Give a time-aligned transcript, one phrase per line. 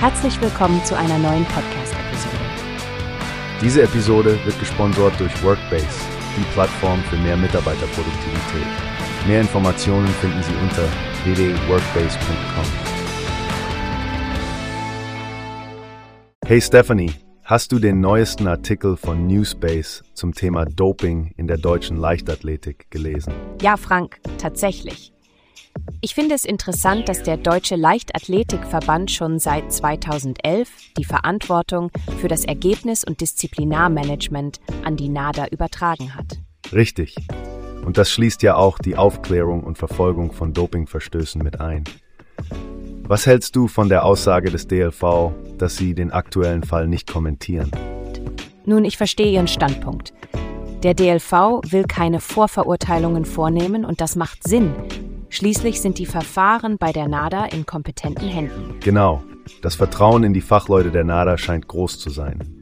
[0.00, 2.36] Herzlich willkommen zu einer neuen Podcast-Episode.
[3.60, 5.88] Diese Episode wird gesponsert durch Workbase,
[6.36, 8.66] die Plattform für mehr Mitarbeiterproduktivität.
[9.26, 10.84] Mehr Informationen finden Sie unter
[11.24, 12.64] www.workbase.com.
[16.46, 17.10] Hey Stephanie,
[17.42, 23.32] hast du den neuesten Artikel von Newspace zum Thema Doping in der deutschen Leichtathletik gelesen?
[23.60, 25.12] Ja, Frank, tatsächlich.
[26.00, 32.44] Ich finde es interessant, dass der Deutsche Leichtathletikverband schon seit 2011 die Verantwortung für das
[32.44, 36.38] Ergebnis- und Disziplinarmanagement an die NADA übertragen hat.
[36.72, 37.16] Richtig.
[37.84, 41.84] Und das schließt ja auch die Aufklärung und Verfolgung von Dopingverstößen mit ein.
[43.04, 47.70] Was hältst du von der Aussage des DLV, dass sie den aktuellen Fall nicht kommentieren?
[48.66, 50.12] Nun, ich verstehe Ihren Standpunkt.
[50.82, 51.32] Der DLV
[51.70, 54.74] will keine Vorverurteilungen vornehmen und das macht Sinn,
[55.38, 58.74] Schließlich sind die Verfahren bei der NADA in kompetenten Händen.
[58.80, 59.22] Genau.
[59.62, 62.58] Das Vertrauen in die Fachleute der NADA scheint groß zu sein.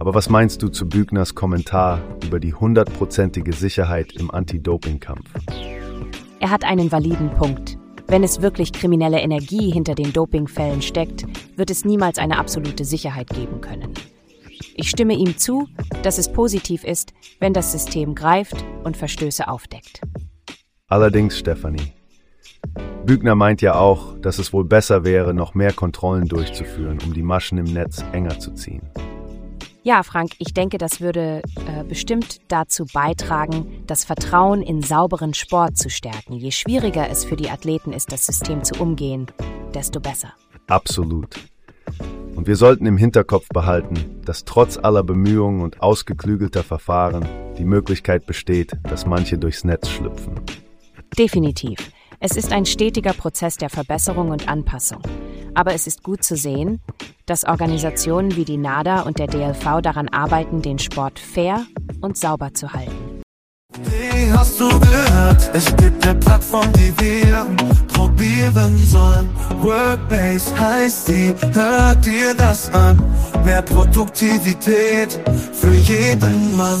[0.00, 5.24] Aber was meinst du zu Bügners Kommentar über die hundertprozentige Sicherheit im Anti-Doping-Kampf?
[6.40, 7.78] Er hat einen validen Punkt.
[8.08, 13.30] Wenn es wirklich kriminelle Energie hinter den Dopingfällen steckt, wird es niemals eine absolute Sicherheit
[13.30, 13.94] geben können.
[14.74, 15.68] Ich stimme ihm zu,
[16.02, 20.00] dass es positiv ist, wenn das System greift und Verstöße aufdeckt.
[20.88, 21.92] Allerdings, Stefanie,
[23.04, 27.22] Bügner meint ja auch, dass es wohl besser wäre, noch mehr Kontrollen durchzuführen, um die
[27.22, 28.82] Maschen im Netz enger zu ziehen.
[29.86, 35.76] Ja, Frank, ich denke, das würde äh, bestimmt dazu beitragen, das Vertrauen in sauberen Sport
[35.76, 36.32] zu stärken.
[36.32, 39.26] Je schwieriger es für die Athleten ist, das System zu umgehen,
[39.72, 40.32] desto besser.
[40.66, 41.36] Absolut.
[42.34, 47.24] Und wir sollten im Hinterkopf behalten, dass trotz aller Bemühungen und ausgeklügelter Verfahren
[47.56, 50.40] die Möglichkeit besteht, dass manche durchs Netz schlüpfen.
[51.16, 51.78] Definitiv.
[52.18, 55.02] Es ist ein stetiger Prozess der Verbesserung und Anpassung.
[55.54, 56.80] Aber es ist gut zu sehen,
[57.26, 61.66] dass Organisationen wie die NADA und der DLV daran arbeiten, den Sport fair
[62.00, 63.22] und sauber zu halten.
[63.82, 65.50] Wie hast du gehört?
[65.52, 67.46] Es gibt eine Plattform, die wir
[67.88, 69.28] probieren sollen.
[69.60, 72.98] Workbase heißt die, hört dir das an.
[73.44, 75.20] Mehr Produktivität
[75.52, 76.80] für jeden Mann.